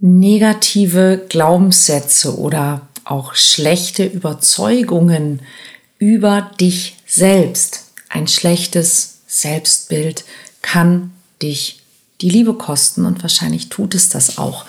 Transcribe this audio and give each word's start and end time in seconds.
negative 0.00 1.26
Glaubenssätze 1.28 2.38
oder 2.38 2.88
auch 3.04 3.34
schlechte 3.34 4.04
Überzeugungen 4.04 5.40
über 5.98 6.50
dich 6.60 6.96
selbst, 7.06 7.86
ein 8.08 8.28
schlechtes 8.28 9.18
Selbstbild 9.26 10.24
kann 10.62 11.12
dich 11.42 11.80
die 12.20 12.30
Liebe 12.30 12.54
kosten 12.54 13.04
und 13.04 13.22
wahrscheinlich 13.22 13.68
tut 13.68 13.94
es 13.94 14.08
das 14.08 14.38
auch. 14.38 14.64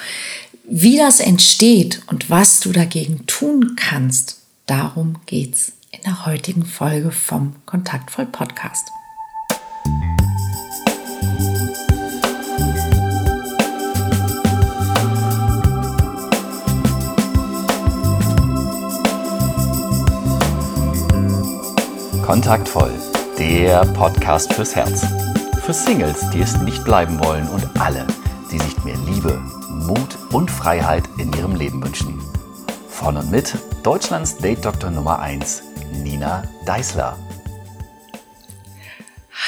Wie 0.65 0.97
das 0.97 1.19
entsteht 1.19 2.01
und 2.07 2.29
was 2.29 2.59
du 2.59 2.71
dagegen 2.71 3.25
tun 3.25 3.75
kannst, 3.75 4.37
darum 4.67 5.19
geht's 5.25 5.71
in 5.91 6.01
der 6.03 6.25
heutigen 6.25 6.65
Folge 6.65 7.11
vom 7.11 7.55
Kontaktvoll 7.65 8.27
Podcast. 8.27 8.87
Kontaktvoll, 22.29 22.91
der 23.39 23.83
Podcast 23.95 24.53
fürs 24.53 24.75
Herz. 24.75 25.03
Für 25.65 25.73
Singles, 25.73 26.29
die 26.29 26.41
es 26.41 26.55
nicht 26.61 26.85
bleiben 26.85 27.19
wollen 27.19 27.47
und 27.47 27.67
alle, 27.81 28.05
die 28.51 28.59
sich 28.59 28.83
mehr 28.83 28.97
Liebe, 29.07 29.41
Mut 29.67 30.15
und 30.31 30.51
Freiheit 30.51 31.09
in 31.17 31.33
ihrem 31.33 31.55
Leben 31.55 31.83
wünschen. 31.83 32.21
Von 32.87 33.17
und 33.17 33.31
mit 33.31 33.55
Deutschlands 33.81 34.37
Date 34.37 34.63
Doktor 34.63 34.91
Nummer 34.91 35.17
1, 35.17 35.63
Nina 36.03 36.43
Deißler. 36.67 37.17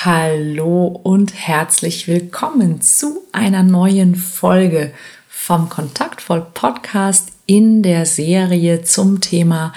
Hallo 0.03 0.87
und 0.87 1.35
herzlich 1.35 2.07
willkommen 2.07 2.81
zu 2.81 3.21
einer 3.31 3.61
neuen 3.61 4.15
Folge 4.15 4.91
vom 5.29 5.69
Kontaktvoll 5.69 6.47
Podcast 6.55 7.27
in 7.45 7.83
der 7.83 8.07
Serie 8.07 8.81
zum 8.81 9.21
Thema 9.21 9.71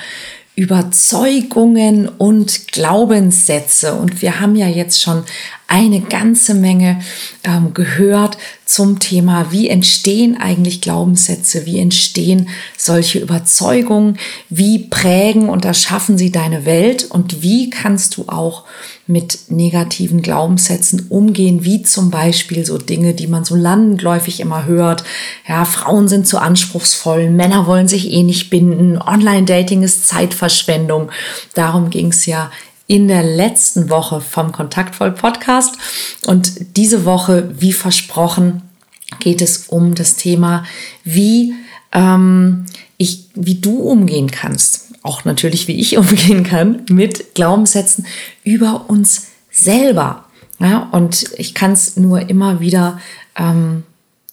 Überzeugungen 0.57 2.09
und 2.09 2.69
Glaubenssätze. 2.69 3.95
Und 3.95 4.23
wir 4.23 4.41
haben 4.41 4.55
ja 4.55 4.69
jetzt 4.69 5.03
schon 5.03 5.25
eine 5.67 6.01
ganze 6.01 6.55
Menge 6.55 7.01
ähm, 7.43 7.75
gehört 7.75 8.39
zum 8.65 9.01
Thema, 9.01 9.51
wie 9.51 9.69
entstehen 9.69 10.37
eigentlich 10.37 10.81
Glaubenssätze, 10.81 11.67
wie 11.67 11.81
entstehen 11.81 12.49
solche 12.77 13.19
Überzeugungen, 13.19 14.19
wie 14.49 14.79
prägen 14.79 15.49
und 15.49 15.65
erschaffen 15.65 16.19
sie 16.19 16.31
deine 16.31 16.65
Welt? 16.65 17.05
Und 17.11 17.43
wie 17.43 17.71
kannst 17.71 18.17
du 18.17 18.29
auch 18.29 18.65
mit 19.07 19.51
negativen 19.51 20.23
Glaubenssätzen 20.23 21.07
umgehen, 21.11 21.65
wie 21.65 21.83
zum 21.83 22.11
Beispiel 22.11 22.65
so 22.65 22.79
Dinge, 22.79 23.13
die 23.13 23.27
man 23.27 23.45
so 23.45 23.55
landläufig 23.55 24.41
immer 24.41 24.65
hört. 24.65 25.05
Ja, 25.47 25.65
Frauen 25.65 26.09
sind 26.09 26.27
zu 26.27 26.39
anspruchsvoll, 26.39 27.31
Männer 27.31 27.67
wollen 27.67 27.89
sich 27.89 28.11
eh 28.11 28.23
nicht 28.23 28.49
binden, 28.49 29.01
Online-Dating 29.01 29.83
ist 29.83 30.09
Zeitverschwendung. 30.09 31.11
Darum 31.55 31.91
ging 31.91 32.09
es 32.09 32.25
ja 32.25 32.51
in 32.87 33.09
der 33.09 33.23
letzten 33.23 33.91
Woche 33.91 34.21
vom 34.21 34.53
Kontaktvoll 34.53 35.13
Podcast. 35.13 35.77
Und 36.27 36.77
diese 36.77 37.05
Woche, 37.05 37.51
wie 37.59 37.73
versprochen, 37.73 38.63
geht 39.21 39.43
es 39.43 39.67
um 39.69 39.95
das 39.95 40.17
Thema, 40.17 40.65
wie 41.03 41.55
ähm, 41.93 42.67
ich, 42.97 43.29
wie 43.35 43.57
du 43.57 43.81
umgehen 43.81 44.31
kannst. 44.31 44.94
Auch 45.05 45.25
natürlich, 45.25 45.69
wie 45.69 45.79
ich 45.79 45.97
umgehen 45.99 46.43
kann 46.43 46.83
mit 46.91 47.37
Glaubenssätzen 47.37 48.07
über 48.43 48.87
uns 48.89 49.29
selber. 49.53 50.25
Ja, 50.59 50.89
und 50.91 51.31
ich 51.37 51.55
kann 51.55 51.73
es 51.73 51.97
nur 51.97 52.29
immer 52.29 52.59
wieder 52.59 53.01
ähm, 53.37 53.85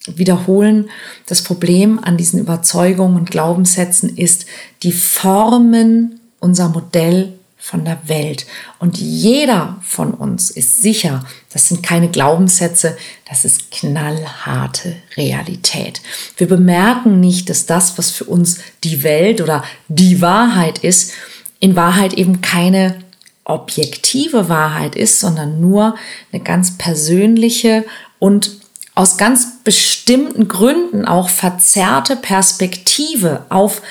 wiederholen. 0.08 0.90
Das 1.28 1.44
Problem 1.44 2.00
an 2.02 2.18
diesen 2.18 2.40
Überzeugungen 2.40 3.18
und 3.18 3.30
Glaubenssätzen 3.30 4.18
ist, 4.18 4.46
die 4.82 4.92
formen 4.92 6.20
unser 6.40 6.70
Modell 6.70 7.34
von 7.64 7.86
der 7.86 8.00
Welt. 8.10 8.48
Und 8.80 8.98
jeder 8.98 9.78
von 9.84 10.16
uns 10.16 10.50
ist 10.50 10.82
sicher, 10.82 11.24
das 11.54 11.68
sind 11.68 11.84
keine 11.84 12.10
Glaubenssätze, 12.10 12.98
das 13.30 13.46
ist 13.46 13.70
knallharte 13.70 14.96
Realität. 15.16 16.02
Wir 16.38 16.48
bemerken 16.48 17.20
nicht, 17.20 17.52
dass 17.52 17.68
das, 17.68 18.00
was 18.00 18.10
für 18.10 18.24
uns 18.24 18.58
die 18.84 19.04
Welt 19.04 19.42
oder 19.42 19.64
die 19.88 20.22
Wahrheit 20.22 20.80
ist, 20.80 21.14
in 21.60 21.76
Wahrheit 21.76 22.14
eben 22.14 22.42
keine 22.42 23.00
objektive 23.44 24.50
Wahrheit 24.50 24.96
ist, 24.96 25.20
sondern 25.20 25.62
nur 25.62 25.96
eine 26.32 26.42
ganz 26.42 26.80
persönliche 26.80 27.86
und 28.18 28.52
aus 28.96 29.18
ganz 29.18 29.64
bestimmten 29.64 30.48
Gründen 30.48 31.06
auch 31.06 31.30
verzerrte 31.30 32.16
Perspektive 32.16 33.46
auf 33.50 33.84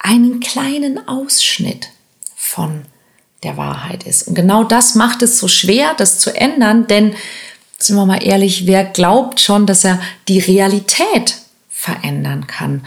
einen 0.00 0.40
kleinen 0.40 1.06
Ausschnitt 1.06 1.88
von 2.34 2.82
der 3.42 3.56
Wahrheit 3.56 4.04
ist. 4.04 4.28
Und 4.28 4.34
genau 4.34 4.64
das 4.64 4.94
macht 4.94 5.22
es 5.22 5.38
so 5.38 5.48
schwer, 5.48 5.94
das 5.96 6.18
zu 6.18 6.34
ändern, 6.34 6.86
denn 6.86 7.14
sind 7.78 7.96
wir 7.96 8.06
mal 8.06 8.22
ehrlich, 8.22 8.66
wer 8.66 8.84
glaubt 8.84 9.40
schon, 9.40 9.66
dass 9.66 9.84
er 9.84 10.00
die 10.28 10.38
Realität 10.38 11.38
verändern 11.68 12.46
kann? 12.46 12.84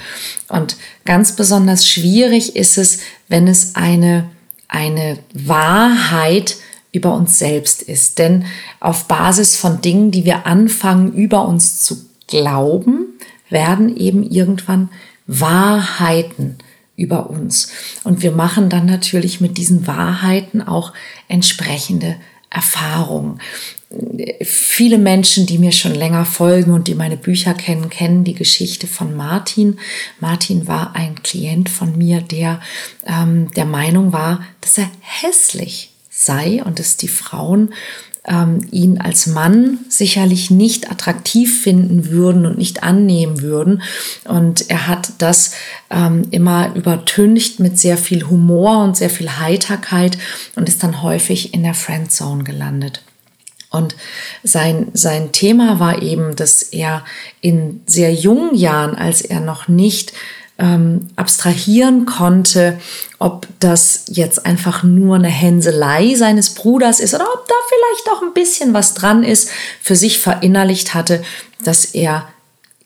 Und 0.47 0.77
ganz 1.03 1.35
besonders 1.35 1.88
schwierig 1.88 2.55
ist 2.55 2.77
es, 2.77 2.99
wenn 3.27 3.47
es 3.47 3.75
eine, 3.75 4.29
eine 4.69 5.19
Wahrheit 5.33 6.55
über 6.93 7.13
uns 7.13 7.37
selbst 7.37 7.81
ist. 7.81 8.19
Denn 8.19 8.45
auf 8.79 9.05
Basis 9.05 9.57
von 9.57 9.81
Dingen, 9.81 10.11
die 10.11 10.23
wir 10.23 10.45
anfangen, 10.45 11.11
über 11.13 11.45
uns 11.45 11.81
zu 11.81 12.05
glauben, 12.27 13.19
werden 13.49 13.95
eben 13.97 14.23
irgendwann 14.23 14.89
Wahrheiten 15.27 16.57
über 16.95 17.29
uns. 17.29 17.72
Und 18.03 18.22
wir 18.22 18.31
machen 18.31 18.69
dann 18.69 18.85
natürlich 18.85 19.41
mit 19.41 19.57
diesen 19.57 19.88
Wahrheiten 19.88 20.61
auch 20.61 20.94
entsprechende 21.28 22.16
Erfahrungen. 22.50 23.39
Viele 24.41 24.97
Menschen, 24.97 25.45
die 25.45 25.57
mir 25.57 25.72
schon 25.72 25.94
länger 25.94 26.25
folgen 26.25 26.73
und 26.73 26.88
die 26.88 26.95
meine 26.95 27.17
Bücher 27.17 27.53
kennen, 27.53 27.89
kennen 27.89 28.23
die 28.23 28.34
Geschichte 28.34 28.88
von 28.88 29.16
Martin. 29.16 29.78
Martin 30.19 30.67
war 30.67 30.95
ein 30.95 31.22
Klient 31.22 31.69
von 31.69 31.97
mir, 31.97 32.22
der 32.22 32.61
ähm, 33.05 33.51
der 33.55 33.66
Meinung 33.66 34.11
war, 34.11 34.44
dass 34.61 34.78
er 34.78 34.89
hässlich 35.01 35.91
sei 36.09 36.63
und 36.63 36.79
dass 36.79 36.97
die 36.97 37.07
Frauen 37.07 37.73
ähm, 38.28 38.66
ihn 38.72 39.00
als 39.00 39.28
Mann 39.28 39.80
sicherlich 39.90 40.52
nicht 40.52 40.91
attraktiv 40.91 41.62
finden 41.62 42.09
würden 42.09 42.46
und 42.46 42.58
nicht 42.58 42.84
annehmen 42.84 43.41
würden. 43.41 43.81
Und 44.25 44.69
er 44.69 44.88
hat 44.88 45.13
das 45.19 45.52
ähm, 45.90 46.28
immer 46.31 46.75
übertüncht 46.75 47.59
mit 47.59 47.78
sehr 47.78 47.97
viel 47.97 48.28
Humor 48.28 48.84
und 48.84 48.97
sehr 48.97 49.09
viel 49.09 49.40
Heiterkeit 49.40 50.18
und 50.56 50.68
ist 50.68 50.84
dann 50.84 51.02
häufig 51.02 51.53
in 51.53 51.64
der 51.64 51.74
Friendzone 51.74 52.44
gelandet. 52.44 53.02
Und 53.75 53.96
sein, 54.41 54.88
sein 54.94 55.34
Thema 55.34 55.80
war 55.80 56.02
eben, 56.02 56.35
dass 56.35 56.64
er 56.64 57.03
in 57.41 57.81
sehr 57.85 58.14
jungen 58.14 58.56
Jahren, 58.56 58.96
als 58.96 59.22
er 59.22 59.41
noch 59.41 59.68
nicht 59.68 60.14
ähm, 60.57 61.07
abstrahieren 61.16 62.05
konnte, 62.05 62.79
ob 63.19 63.47
das 63.59 64.05
jetzt 64.07 64.45
einfach 64.45 64.83
nur 64.83 65.16
eine 65.16 65.27
Hänselei 65.27 66.16
seines 66.16 66.53
Bruders 66.53 66.99
ist 66.99 67.13
oder 67.13 67.25
ob 67.25 67.47
da 67.47 67.55
vielleicht 67.67 68.17
auch 68.17 68.21
ein 68.21 68.33
bisschen 68.33 68.73
was 68.73 68.93
dran 68.93 69.23
ist, 69.23 69.49
für 69.81 69.95
sich 69.95 70.19
verinnerlicht 70.19 70.93
hatte, 70.93 71.23
dass 71.63 71.85
er 71.85 72.27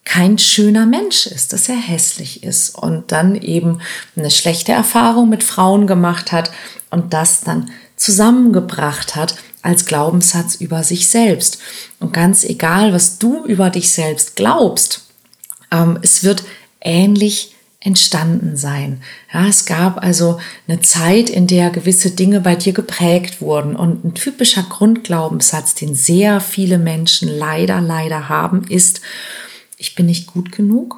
kein 0.04 0.40
schöner 0.40 0.88
Mensch 0.88 1.28
ist, 1.28 1.54
dass 1.54 1.70
er 1.70 1.76
hässlich 1.76 2.44
ist 2.44 2.74
und 2.74 3.12
dann 3.12 3.36
eben 3.36 3.80
eine 4.16 4.32
schlechte 4.32 4.72
Erfahrung 4.72 5.30
mit 5.30 5.44
Frauen 5.44 5.86
gemacht 5.86 6.32
hat 6.32 6.52
und 6.90 7.14
das 7.14 7.42
dann 7.42 7.70
zusammengebracht 7.96 9.16
hat 9.16 9.36
als 9.62 9.86
Glaubenssatz 9.86 10.56
über 10.56 10.84
sich 10.84 11.10
selbst. 11.10 11.60
Und 12.00 12.14
ganz 12.14 12.44
egal, 12.44 12.94
was 12.94 13.20
du 13.20 13.46
über 13.46 13.70
dich 13.70 13.92
selbst 13.92 14.36
glaubst, 14.36 15.04
ähm, 15.70 16.00
es 16.02 16.24
wird 16.24 16.44
ähnlich 16.82 17.56
entstanden 17.82 18.58
sein. 18.58 19.02
Ja, 19.34 19.48
es 19.48 19.66
gab 19.66 20.04
also 20.04 20.40
eine 20.68 20.82
Zeit, 20.82 21.30
in 21.30 21.48
der 21.48 21.70
gewisse 21.70 22.12
Dinge 22.12 22.42
bei 22.42 22.56
dir 22.56 22.74
geprägt 22.74 23.42
wurden 23.42 23.76
und 23.76 24.04
ein 24.04 24.14
typischer 24.14 24.64
Grundglaubenssatz, 24.64 25.76
den 25.76 25.96
sehr 25.96 26.42
viele 26.42 26.78
Menschen 26.78 27.30
leider, 27.30 27.80
leider 27.80 28.28
haben, 28.28 28.66
ist, 28.68 29.00
ich 29.78 29.96
bin 29.96 30.08
nicht 30.08 30.28
gut 30.28 30.52
genug 30.52 30.98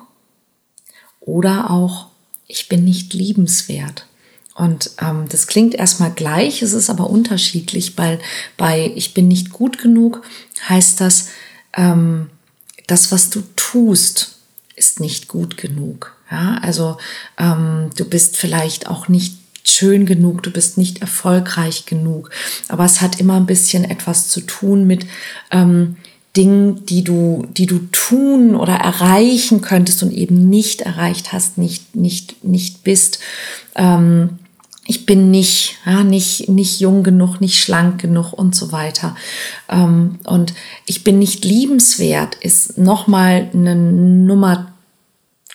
oder 1.19 1.69
auch, 1.69 2.07
ich 2.47 2.67
bin 2.67 2.83
nicht 2.83 3.13
liebenswert. 3.13 4.07
Und 4.55 4.91
ähm, 4.99 5.25
das 5.29 5.47
klingt 5.47 5.75
erstmal 5.75 6.11
gleich, 6.11 6.61
es 6.61 6.73
ist 6.73 6.89
aber 6.89 7.09
unterschiedlich, 7.09 7.97
weil 7.97 8.19
bei 8.57 8.91
ich 8.95 9.13
bin 9.13 9.27
nicht 9.27 9.51
gut 9.51 9.77
genug 9.77 10.23
heißt 10.67 10.99
das, 10.99 11.29
ähm, 11.73 12.29
das, 12.87 13.11
was 13.11 13.29
du 13.29 13.41
tust, 13.55 14.39
ist 14.75 14.99
nicht 14.99 15.27
gut 15.27 15.57
genug. 15.57 16.15
Ja, 16.31 16.59
also 16.61 16.97
ähm, 17.37 17.89
du 17.97 18.05
bist 18.05 18.37
vielleicht 18.37 18.87
auch 18.87 19.09
nicht 19.09 19.35
schön 19.63 20.05
genug, 20.05 20.41
du 20.43 20.51
bist 20.51 20.77
nicht 20.77 21.01
erfolgreich 21.01 21.85
genug. 21.85 22.31
Aber 22.67 22.85
es 22.85 23.01
hat 23.01 23.19
immer 23.19 23.35
ein 23.35 23.45
bisschen 23.45 23.83
etwas 23.83 24.29
zu 24.29 24.41
tun 24.41 24.87
mit, 24.87 25.05
ähm, 25.51 25.97
Dingen, 26.37 26.85
die 26.85 27.03
du, 27.03 27.45
die 27.57 27.65
du 27.65 27.79
tun 27.91 28.55
oder 28.55 28.75
erreichen 28.75 29.61
könntest 29.61 30.01
und 30.01 30.13
eben 30.13 30.49
nicht 30.49 30.81
erreicht 30.81 31.33
hast, 31.33 31.57
nicht, 31.57 31.95
nicht, 31.95 32.43
nicht 32.43 32.83
bist. 32.83 33.19
Ähm, 33.75 34.39
ich 34.87 35.05
bin 35.05 35.29
nicht, 35.29 35.77
ja, 35.85 36.03
nicht, 36.03 36.47
nicht 36.49 36.79
jung 36.79 37.03
genug, 37.03 37.41
nicht 37.41 37.59
schlank 37.61 38.01
genug 38.01 38.33
und 38.33 38.55
so 38.55 38.71
weiter. 38.71 39.15
Ähm, 39.69 40.19
und 40.23 40.53
ich 40.85 41.03
bin 41.03 41.19
nicht 41.19 41.43
liebenswert, 41.43 42.35
ist 42.35 42.77
nochmal 42.77 43.49
eine 43.53 43.75
Nummer 43.75 44.70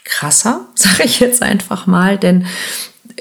krasser, 0.07 0.67
sage 0.75 1.05
ich 1.05 1.21
jetzt 1.21 1.43
einfach 1.43 1.87
mal, 1.87 2.19
denn 2.19 2.47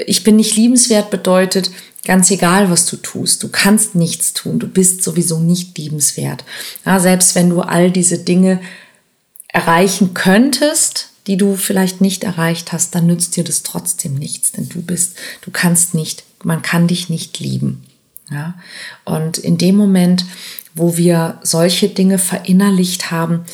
ich 0.06 0.24
bin 0.24 0.38
nicht 0.38 0.56
liebenswert 0.56 1.10
bedeutet, 1.10 1.72
ganz 2.06 2.32
egal, 2.32 2.70
was 2.70 2.86
du 2.86 2.98
tust, 2.98 3.44
du 3.44 3.50
kannst 3.50 3.96
nichts 3.96 4.34
tun, 4.34 4.60
du 4.60 4.68
bist 4.68 5.04
sowieso 5.04 5.40
nicht 5.40 5.78
liebenswert. 5.78 6.44
Ja, 6.86 7.00
selbst 7.00 7.36
wenn 7.36 7.50
du 7.50 7.62
all 7.62 7.92
diese 7.92 8.20
Dinge 8.20 8.62
erreichen 9.48 10.14
könntest, 10.14 11.10
die 11.28 11.38
du 11.38 11.56
vielleicht 11.56 12.02
nicht 12.02 12.24
erreicht 12.24 12.72
hast, 12.72 12.94
dann 12.94 13.08
nützt 13.08 13.36
dir 13.36 13.44
das 13.44 13.64
trotzdem 13.64 14.16
nichts, 14.16 14.52
denn 14.52 14.70
du 14.70 14.82
bist, 14.82 15.18
du 15.42 15.52
kannst 15.52 15.96
nicht, 15.96 16.24
man 16.44 16.62
kann 16.62 16.88
dich 16.88 17.10
nicht 17.10 17.40
lieben. 17.40 17.84
Ja? 18.30 18.56
Und 19.04 19.38
in 19.38 19.58
dem 19.58 19.76
Moment, 19.76 20.26
wo 20.76 20.98
wir 20.98 21.40
solche 21.42 21.90
Dinge 21.90 22.20
verinnerlicht 22.20 23.10
haben, 23.10 23.46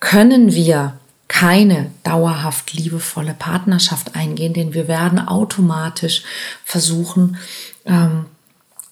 können 0.00 0.54
wir 0.54 0.98
keine 1.28 1.90
dauerhaft 2.02 2.72
liebevolle 2.72 3.34
Partnerschaft 3.34 4.16
eingehen, 4.16 4.54
denn 4.54 4.74
wir 4.74 4.88
werden 4.88 5.20
automatisch 5.20 6.22
versuchen, 6.64 7.36
ähm, 7.84 8.26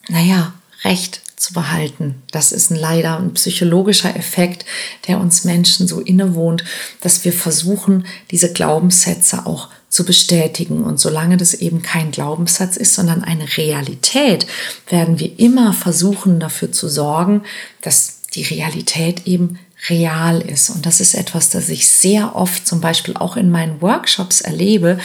naja, 0.08 0.52
Recht 0.84 1.22
zu 1.36 1.52
behalten. 1.52 2.22
Das 2.30 2.52
ist 2.52 2.70
ein 2.70 2.76
leider 2.76 3.18
ein 3.18 3.34
psychologischer 3.34 4.14
Effekt, 4.16 4.64
der 5.06 5.18
uns 5.18 5.44
Menschen 5.44 5.88
so 5.88 6.00
innewohnt, 6.00 6.64
dass 7.00 7.24
wir 7.24 7.32
versuchen, 7.32 8.06
diese 8.30 8.52
Glaubenssätze 8.52 9.46
auch 9.46 9.68
zu 9.88 10.04
bestätigen. 10.04 10.82
Und 10.82 10.98
solange 10.98 11.36
das 11.36 11.54
eben 11.54 11.82
kein 11.82 12.10
Glaubenssatz 12.10 12.76
ist, 12.76 12.94
sondern 12.94 13.22
eine 13.22 13.56
Realität, 13.56 14.46
werden 14.88 15.18
wir 15.18 15.38
immer 15.38 15.72
versuchen, 15.72 16.40
dafür 16.40 16.72
zu 16.72 16.88
sorgen, 16.88 17.42
dass 17.82 18.22
die 18.34 18.42
Realität 18.42 19.26
eben 19.26 19.58
real 19.88 20.40
ist. 20.40 20.70
Und 20.70 20.86
das 20.86 21.00
ist 21.00 21.14
etwas, 21.14 21.50
das 21.50 21.68
ich 21.68 21.88
sehr 21.88 22.34
oft 22.34 22.66
zum 22.66 22.80
Beispiel 22.80 23.16
auch 23.16 23.36
in 23.36 23.50
meinen 23.50 23.80
Workshops 23.82 24.40
erlebe, 24.40 24.98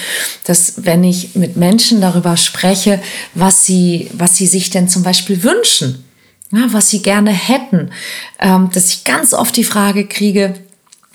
dass 0.45 0.85
wenn 0.85 1.03
ich 1.03 1.35
mit 1.35 1.57
Menschen 1.57 2.01
darüber 2.01 2.37
spreche, 2.37 3.01
was 3.33 3.65
sie, 3.65 4.09
was 4.13 4.37
sie 4.37 4.47
sich 4.47 4.69
denn 4.69 4.87
zum 4.87 5.03
Beispiel 5.03 5.43
wünschen, 5.43 6.05
ja, 6.51 6.67
was 6.71 6.89
sie 6.89 7.01
gerne 7.01 7.31
hätten, 7.31 7.91
ähm, 8.39 8.69
dass 8.73 8.89
ich 8.89 9.03
ganz 9.03 9.33
oft 9.33 9.55
die 9.55 9.63
Frage 9.63 10.07
kriege, 10.07 10.55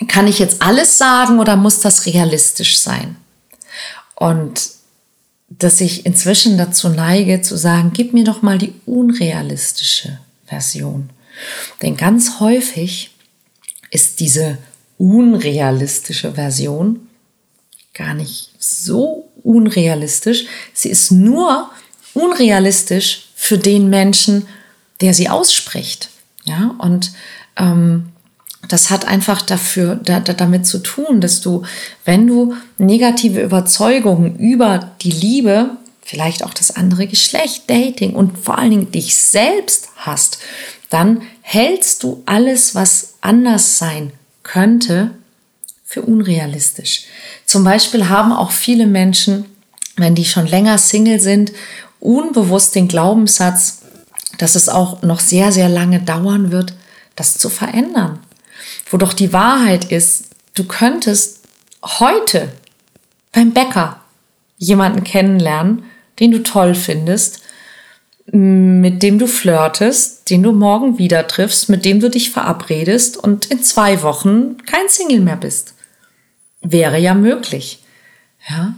kann 0.08 0.26
ich 0.26 0.38
jetzt 0.38 0.62
alles 0.62 0.98
sagen 0.98 1.38
oder 1.38 1.56
muss 1.56 1.80
das 1.80 2.06
realistisch 2.06 2.78
sein? 2.78 3.16
Und 4.14 4.70
dass 5.48 5.80
ich 5.80 6.04
inzwischen 6.06 6.58
dazu 6.58 6.88
neige 6.88 7.40
zu 7.40 7.56
sagen, 7.56 7.92
gib 7.94 8.12
mir 8.12 8.24
doch 8.24 8.42
mal 8.42 8.58
die 8.58 8.74
unrealistische 8.84 10.18
Version. 10.46 11.10
Denn 11.82 11.96
ganz 11.96 12.40
häufig 12.40 13.10
ist 13.90 14.20
diese 14.20 14.58
unrealistische 14.98 16.32
Version 16.32 17.08
gar 17.94 18.14
nicht 18.14 18.50
so 18.58 19.28
unrealistisch. 19.42 20.46
Sie 20.72 20.90
ist 20.90 21.10
nur 21.10 21.70
unrealistisch 22.14 23.28
für 23.34 23.58
den 23.58 23.88
Menschen, 23.90 24.46
der 25.00 25.14
sie 25.14 25.28
ausspricht. 25.28 26.10
Ja, 26.44 26.74
und 26.78 27.12
ähm, 27.56 28.12
das 28.68 28.90
hat 28.90 29.06
einfach 29.06 29.42
dafür, 29.42 29.96
da, 29.96 30.20
da, 30.20 30.32
damit 30.32 30.66
zu 30.66 30.78
tun, 30.78 31.20
dass 31.20 31.40
du, 31.40 31.62
wenn 32.04 32.26
du 32.26 32.54
negative 32.78 33.42
Überzeugungen 33.42 34.36
über 34.38 34.92
die 35.02 35.10
Liebe, 35.10 35.70
vielleicht 36.02 36.44
auch 36.44 36.54
das 36.54 36.70
andere 36.70 37.06
Geschlecht, 37.06 37.68
Dating 37.68 38.14
und 38.14 38.38
vor 38.38 38.58
allen 38.58 38.70
Dingen 38.70 38.92
dich 38.92 39.16
selbst 39.16 39.88
hast, 39.96 40.38
dann 40.96 41.20
hältst 41.42 42.02
du 42.04 42.22
alles, 42.24 42.74
was 42.74 43.16
anders 43.20 43.76
sein 43.76 44.12
könnte, 44.42 45.10
für 45.84 46.00
unrealistisch. 46.00 47.04
Zum 47.44 47.64
Beispiel 47.64 48.08
haben 48.08 48.32
auch 48.32 48.50
viele 48.50 48.86
Menschen, 48.86 49.44
wenn 49.96 50.14
die 50.14 50.24
schon 50.24 50.46
länger 50.46 50.78
Single 50.78 51.20
sind, 51.20 51.52
unbewusst 52.00 52.74
den 52.74 52.88
Glaubenssatz, 52.88 53.82
dass 54.38 54.54
es 54.54 54.70
auch 54.70 55.02
noch 55.02 55.20
sehr, 55.20 55.52
sehr 55.52 55.68
lange 55.68 56.00
dauern 56.00 56.50
wird, 56.50 56.72
das 57.14 57.36
zu 57.36 57.50
verändern. 57.50 58.20
Wo 58.90 58.96
doch 58.96 59.12
die 59.12 59.34
Wahrheit 59.34 59.92
ist, 59.92 60.30
du 60.54 60.64
könntest 60.64 61.40
heute 61.82 62.50
beim 63.32 63.52
Bäcker 63.52 64.00
jemanden 64.56 65.04
kennenlernen, 65.04 65.84
den 66.20 66.30
du 66.30 66.42
toll 66.42 66.74
findest 66.74 67.42
mit 68.32 69.02
dem 69.02 69.18
du 69.18 69.26
flirtest, 69.26 70.28
den 70.30 70.42
du 70.42 70.52
morgen 70.52 70.98
wieder 70.98 71.26
triffst, 71.26 71.68
mit 71.68 71.84
dem 71.84 72.00
du 72.00 72.10
dich 72.10 72.30
verabredest 72.30 73.16
und 73.16 73.46
in 73.46 73.62
zwei 73.62 74.02
Wochen 74.02 74.56
kein 74.66 74.88
Single 74.88 75.20
mehr 75.20 75.36
bist. 75.36 75.74
Wäre 76.60 76.98
ja 76.98 77.14
möglich. 77.14 77.84
Ja? 78.48 78.74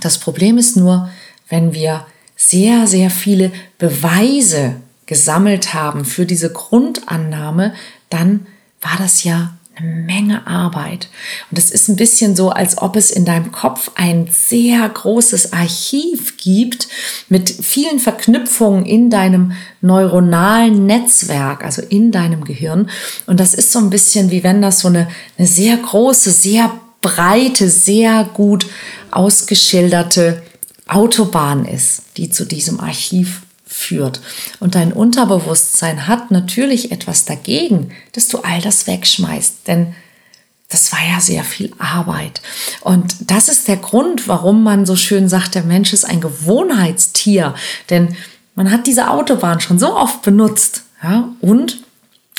Das 0.00 0.18
Problem 0.18 0.58
ist 0.58 0.76
nur, 0.76 1.08
wenn 1.48 1.72
wir 1.72 2.06
sehr, 2.36 2.86
sehr 2.86 3.10
viele 3.10 3.52
Beweise 3.78 4.76
gesammelt 5.06 5.72
haben 5.72 6.04
für 6.04 6.26
diese 6.26 6.52
Grundannahme, 6.52 7.74
dann 8.10 8.46
war 8.80 8.96
das 8.98 9.24
ja 9.24 9.54
eine 9.76 9.88
Menge 9.88 10.46
Arbeit. 10.46 11.08
Und 11.50 11.58
es 11.58 11.70
ist 11.70 11.88
ein 11.88 11.96
bisschen 11.96 12.36
so, 12.36 12.50
als 12.50 12.78
ob 12.78 12.96
es 12.96 13.10
in 13.10 13.24
deinem 13.24 13.52
Kopf 13.52 13.90
ein 13.94 14.28
sehr 14.30 14.88
großes 14.88 15.52
Archiv 15.52 16.36
gibt 16.36 16.88
mit 17.28 17.50
vielen 17.50 17.98
Verknüpfungen 17.98 18.86
in 18.86 19.10
deinem 19.10 19.52
neuronalen 19.80 20.86
Netzwerk, 20.86 21.64
also 21.64 21.82
in 21.82 22.12
deinem 22.12 22.44
Gehirn. 22.44 22.88
Und 23.26 23.40
das 23.40 23.54
ist 23.54 23.72
so 23.72 23.78
ein 23.78 23.90
bisschen 23.90 24.30
wie 24.30 24.44
wenn 24.44 24.62
das 24.62 24.80
so 24.80 24.88
eine, 24.88 25.08
eine 25.38 25.46
sehr 25.46 25.76
große, 25.76 26.30
sehr 26.30 26.70
breite, 27.00 27.68
sehr 27.68 28.24
gut 28.32 28.66
ausgeschilderte 29.10 30.42
Autobahn 30.86 31.64
ist, 31.64 32.02
die 32.16 32.30
zu 32.30 32.44
diesem 32.44 32.80
Archiv 32.80 33.42
führt. 33.74 34.20
Und 34.60 34.76
dein 34.76 34.92
Unterbewusstsein 34.92 36.06
hat 36.06 36.30
natürlich 36.30 36.92
etwas 36.92 37.24
dagegen, 37.24 37.90
dass 38.12 38.28
du 38.28 38.38
all 38.38 38.60
das 38.60 38.86
wegschmeißt, 38.86 39.66
denn 39.66 39.94
das 40.68 40.92
war 40.92 41.00
ja 41.06 41.20
sehr 41.20 41.44
viel 41.44 41.72
Arbeit. 41.78 42.40
Und 42.80 43.30
das 43.30 43.48
ist 43.48 43.66
der 43.68 43.76
Grund, 43.76 44.28
warum 44.28 44.62
man 44.62 44.86
so 44.86 44.96
schön 44.96 45.28
sagt, 45.28 45.56
der 45.56 45.64
Mensch 45.64 45.92
ist 45.92 46.04
ein 46.04 46.20
Gewohnheitstier, 46.20 47.54
denn 47.90 48.16
man 48.54 48.70
hat 48.70 48.86
diese 48.86 49.10
Autobahn 49.10 49.60
schon 49.60 49.78
so 49.78 49.96
oft 49.96 50.22
benutzt. 50.22 50.84
Ja? 51.02 51.28
Und, 51.40 51.82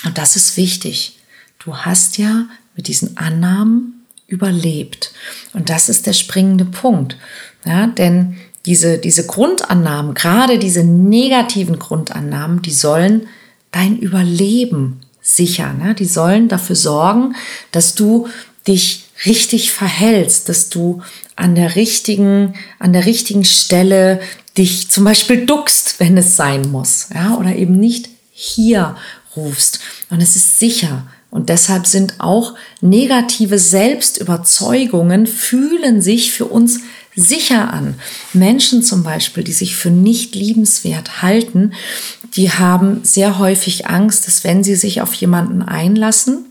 und 0.05 0.17
das 0.17 0.37
ist 0.37 0.55
wichtig, 0.55 1.19
du 1.59 1.75
hast 1.77 2.17
ja 2.17 2.45
mit 2.75 2.87
diesen 2.87 3.17
Annahmen 3.17 4.05
überlebt. 4.27 5.11
Und 5.53 5.69
das 5.69 5.89
ist 5.89 6.07
der 6.07 6.13
springende 6.13 6.65
Punkt. 6.65 7.17
Ja, 7.65 7.87
denn 7.87 8.37
diese, 8.65 8.97
diese 8.97 9.25
Grundannahmen, 9.25 10.13
gerade 10.13 10.59
diese 10.59 10.83
negativen 10.83 11.79
Grundannahmen, 11.79 12.61
die 12.61 12.71
sollen 12.71 13.27
dein 13.71 13.97
Überleben 13.97 15.01
sichern. 15.21 15.79
Ne? 15.79 15.95
Die 15.95 16.05
sollen 16.05 16.47
dafür 16.47 16.75
sorgen, 16.75 17.35
dass 17.71 17.95
du 17.95 18.27
dich 18.67 19.05
richtig 19.25 19.71
verhältst, 19.71 20.49
dass 20.49 20.69
du 20.69 21.01
an 21.35 21.55
der 21.55 21.75
richtigen, 21.75 22.55
an 22.79 22.93
der 22.93 23.05
richtigen 23.05 23.45
Stelle 23.45 24.19
dich 24.57 24.89
zum 24.89 25.03
Beispiel 25.03 25.45
duckst, 25.45 25.99
wenn 25.99 26.17
es 26.17 26.35
sein 26.35 26.71
muss, 26.71 27.09
ja, 27.13 27.35
oder 27.35 27.55
eben 27.55 27.79
nicht 27.79 28.09
hier 28.31 28.95
rufst. 29.35 29.79
Und 30.09 30.21
es 30.21 30.35
ist 30.35 30.59
sicher. 30.59 31.07
Und 31.29 31.49
deshalb 31.49 31.85
sind 31.85 32.15
auch 32.19 32.53
negative 32.79 33.59
Selbstüberzeugungen 33.59 35.27
fühlen 35.27 36.01
sich 36.01 36.31
für 36.31 36.45
uns 36.45 36.79
sicher 37.15 37.71
an. 37.73 37.95
Menschen 38.33 38.83
zum 38.83 39.03
Beispiel, 39.03 39.43
die 39.43 39.53
sich 39.53 39.75
für 39.75 39.89
nicht 39.89 40.35
liebenswert 40.35 41.21
halten, 41.21 41.73
die 42.35 42.51
haben 42.51 43.01
sehr 43.03 43.39
häufig 43.39 43.87
Angst, 43.87 44.27
dass 44.27 44.43
wenn 44.43 44.63
sie 44.63 44.75
sich 44.75 45.01
auf 45.01 45.13
jemanden 45.13 45.61
einlassen, 45.61 46.45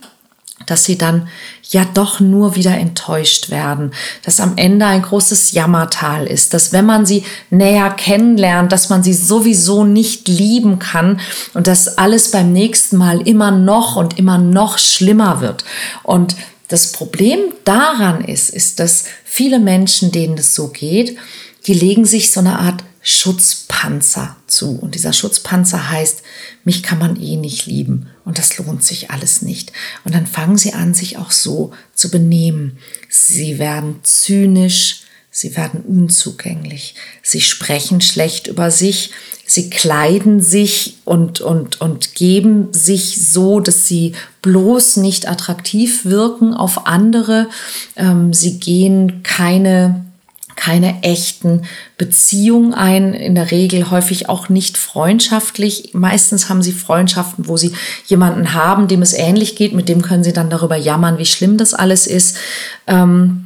dass 0.66 0.84
sie 0.84 0.96
dann 0.96 1.28
ja 1.70 1.84
doch 1.92 2.20
nur 2.20 2.56
wieder 2.56 2.76
enttäuscht 2.76 3.50
werden, 3.50 3.92
dass 4.22 4.40
am 4.40 4.54
Ende 4.56 4.86
ein 4.86 5.02
großes 5.02 5.52
Jammertal 5.52 6.26
ist, 6.26 6.54
dass 6.54 6.72
wenn 6.72 6.86
man 6.86 7.06
sie 7.06 7.24
näher 7.50 7.90
kennenlernt, 7.90 8.72
dass 8.72 8.88
man 8.88 9.02
sie 9.02 9.14
sowieso 9.14 9.84
nicht 9.84 10.28
lieben 10.28 10.78
kann 10.78 11.20
und 11.54 11.66
dass 11.66 11.98
alles 11.98 12.30
beim 12.30 12.52
nächsten 12.52 12.96
Mal 12.96 13.26
immer 13.26 13.50
noch 13.50 13.96
und 13.96 14.18
immer 14.18 14.38
noch 14.38 14.78
schlimmer 14.78 15.40
wird. 15.40 15.64
Und 16.02 16.36
das 16.68 16.92
Problem 16.92 17.40
daran 17.64 18.24
ist, 18.24 18.50
ist, 18.50 18.80
dass 18.80 19.04
viele 19.34 19.58
Menschen, 19.58 20.12
denen 20.12 20.38
es 20.38 20.54
so 20.54 20.68
geht, 20.68 21.16
die 21.66 21.74
legen 21.74 22.04
sich 22.04 22.30
so 22.30 22.38
eine 22.38 22.60
Art 22.60 22.84
Schutzpanzer 23.02 24.36
zu. 24.46 24.78
Und 24.78 24.94
dieser 24.94 25.12
Schutzpanzer 25.12 25.90
heißt, 25.90 26.22
mich 26.62 26.84
kann 26.84 27.00
man 27.00 27.20
eh 27.20 27.34
nicht 27.36 27.66
lieben 27.66 28.06
und 28.24 28.38
das 28.38 28.58
lohnt 28.58 28.84
sich 28.84 29.10
alles 29.10 29.42
nicht. 29.42 29.72
Und 30.04 30.14
dann 30.14 30.28
fangen 30.28 30.56
sie 30.56 30.72
an, 30.72 30.94
sich 30.94 31.18
auch 31.18 31.32
so 31.32 31.72
zu 31.94 32.12
benehmen. 32.12 32.78
Sie 33.08 33.58
werden 33.58 33.98
zynisch, 34.04 35.02
sie 35.36 35.56
werden 35.56 35.80
unzugänglich, 35.80 36.94
sie 37.20 37.40
sprechen 37.40 38.00
schlecht 38.00 38.46
über 38.46 38.70
sich, 38.70 39.10
sie 39.44 39.68
kleiden 39.68 40.40
sich 40.40 40.98
und, 41.04 41.40
und, 41.40 41.80
und 41.80 42.14
geben 42.14 42.68
sich 42.72 43.28
so, 43.32 43.58
dass 43.58 43.88
sie 43.88 44.12
bloß 44.42 44.98
nicht 44.98 45.28
attraktiv 45.28 46.04
wirken 46.04 46.54
auf 46.54 46.86
andere. 46.86 47.48
Ähm, 47.96 48.32
sie 48.32 48.60
gehen 48.60 49.24
keine 49.24 50.04
keine 50.56 51.02
echten 51.02 51.62
Beziehungen 51.98 52.74
ein, 52.74 53.12
in 53.12 53.34
der 53.34 53.50
Regel 53.50 53.90
häufig 53.90 54.28
auch 54.28 54.48
nicht 54.48 54.78
freundschaftlich. 54.78 55.90
Meistens 55.94 56.48
haben 56.48 56.62
sie 56.62 56.72
Freundschaften, 56.72 57.48
wo 57.48 57.56
sie 57.56 57.72
jemanden 58.06 58.54
haben, 58.54 58.86
dem 58.86 59.02
es 59.02 59.14
ähnlich 59.14 59.56
geht, 59.56 59.74
mit 59.74 59.88
dem 59.88 60.00
können 60.00 60.22
sie 60.22 60.32
dann 60.32 60.50
darüber 60.50 60.76
jammern, 60.76 61.18
wie 61.18 61.26
schlimm 61.26 61.58
das 61.58 61.74
alles 61.74 62.06
ist. 62.06 62.36
Ähm, 62.86 63.43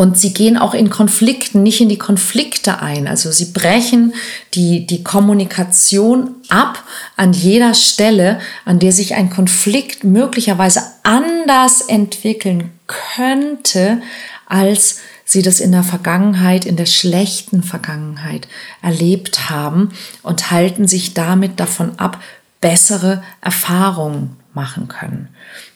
und 0.00 0.16
sie 0.16 0.32
gehen 0.32 0.56
auch 0.56 0.72
in 0.72 0.88
Konflikten, 0.88 1.62
nicht 1.62 1.82
in 1.82 1.90
die 1.90 1.98
Konflikte 1.98 2.80
ein. 2.80 3.06
Also 3.06 3.30
sie 3.30 3.52
brechen 3.52 4.14
die, 4.54 4.86
die 4.86 5.04
Kommunikation 5.04 6.36
ab 6.48 6.82
an 7.18 7.34
jeder 7.34 7.74
Stelle, 7.74 8.40
an 8.64 8.78
der 8.78 8.92
sich 8.92 9.14
ein 9.14 9.28
Konflikt 9.28 10.02
möglicherweise 10.02 10.80
anders 11.02 11.82
entwickeln 11.82 12.70
könnte, 12.86 14.00
als 14.46 15.00
sie 15.26 15.42
das 15.42 15.60
in 15.60 15.70
der 15.70 15.84
Vergangenheit, 15.84 16.64
in 16.64 16.76
der 16.76 16.86
schlechten 16.86 17.62
Vergangenheit 17.62 18.48
erlebt 18.80 19.50
haben 19.50 19.90
und 20.22 20.50
halten 20.50 20.88
sich 20.88 21.12
damit 21.12 21.60
davon 21.60 21.98
ab, 21.98 22.22
bessere 22.62 23.22
Erfahrungen 23.42 24.36
machen 24.54 24.88
können. 24.88 25.28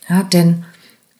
Ja, 0.09 0.23
denn 0.23 0.65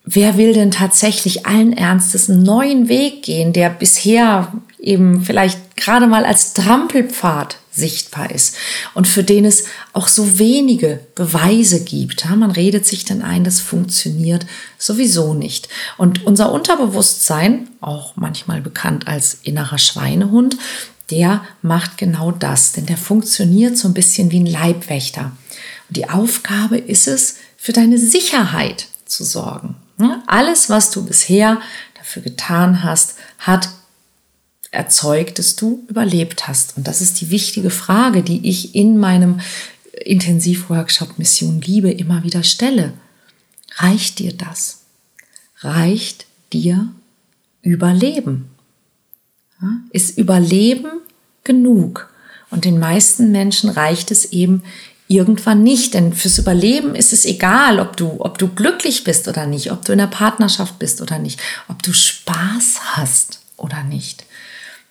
wer 0.05 0.37
will 0.37 0.53
denn 0.53 0.71
tatsächlich 0.71 1.47
allen 1.47 1.73
Ernstes 1.73 2.29
einen 2.29 2.43
neuen 2.43 2.89
Weg 2.89 3.23
gehen, 3.23 3.53
der 3.53 3.71
bisher 3.71 4.53
eben 4.79 5.25
vielleicht 5.25 5.77
gerade 5.77 6.07
mal 6.07 6.25
als 6.25 6.53
Trampelpfad 6.53 7.57
sichtbar 7.73 8.31
ist 8.31 8.55
und 8.95 9.09
für 9.09 9.25
den 9.25 9.45
es 9.45 9.65
auch 9.93 10.07
so 10.07 10.39
wenige 10.39 11.01
Beweise 11.15 11.83
gibt. 11.83 12.25
Man 12.29 12.51
redet 12.51 12.87
sich 12.87 13.05
dann 13.05 13.23
ein, 13.23 13.43
das 13.43 13.61
funktioniert 13.61 14.47
sowieso 14.79 15.35
nicht. 15.35 15.69
Und 15.97 16.25
unser 16.25 16.53
Unterbewusstsein, 16.53 17.69
auch 17.81 18.15
manchmal 18.15 18.61
bekannt 18.61 19.09
als 19.09 19.39
innerer 19.43 19.79
Schweinehund, 19.79 20.57
der 21.11 21.43
macht 21.63 21.99
genau 21.99 22.31
das, 22.31 22.73
denn 22.73 22.87
der 22.87 22.97
funktioniert 22.97 23.77
so 23.77 23.89
ein 23.89 23.95
bisschen 23.95 24.31
wie 24.31 24.41
ein 24.41 24.47
Leibwächter. 24.47 25.33
Und 25.89 25.97
die 25.97 26.09
Aufgabe 26.09 26.79
ist 26.79 27.09
es, 27.09 27.37
für 27.57 27.73
deine 27.73 27.99
Sicherheit 27.99 28.87
zu 29.07 29.25
sorgen. 29.25 29.77
Alles, 30.27 30.71
was 30.71 30.91
du 30.91 31.05
bisher 31.05 31.61
dafür 31.97 32.23
getan 32.23 32.83
hast, 32.83 33.15
hat 33.39 33.69
erzeugt, 34.71 35.39
dass 35.39 35.57
du 35.57 35.85
überlebt 35.89 36.49
hast. 36.49 36.77
Und 36.77 36.89
das 36.89 37.01
ist 37.01 37.21
die 37.21 37.31
wichtige 37.31 37.71
Frage, 37.71 38.23
die 38.23 38.49
ich 38.49 38.75
in 38.75 38.99
meinem 38.99 39.41
Intensivworkshop 40.05 41.19
Mission 41.19 41.61
Liebe 41.61 41.91
immer 41.91 42.25
wieder 42.25 42.43
stelle. 42.43 42.93
Reicht 43.77 44.19
dir 44.19 44.33
das? 44.33 44.83
Reicht 45.61 46.27
dir 46.53 46.89
Überleben? 47.63 48.51
Ist 49.91 50.19
Überleben 50.19 51.01
genug? 51.45 52.11
Und 52.51 52.65
den 52.65 52.79
meisten 52.79 53.33
Menschen 53.33 53.71
reicht 53.71 54.11
es 54.11 54.27
eben 54.27 54.63
irgendwann 55.09 55.63
nicht. 55.63 55.95
Denn 55.95 56.13
fürs 56.13 56.39
Überleben 56.39 56.95
ist 56.95 57.13
es 57.13 57.25
egal, 57.25 57.81
ob 57.81 57.97
du, 57.97 58.17
ob 58.19 58.39
du 58.39 58.49
glücklich 58.49 59.05
bist 59.05 59.29
oder 59.29 59.47
nicht, 59.47 59.73
ob 59.73 59.85
du 59.85 59.93
in 59.93 59.99
der 59.99 60.07
Partnerschaft 60.07 60.79
bist 60.79 61.01
oder 61.01 61.19
nicht, 61.19 61.41
ob 61.69 61.83
du 61.83 61.93
Spaß 61.93 62.97
hast 62.97 63.41
oder 63.57 63.83
nicht. 63.85 64.25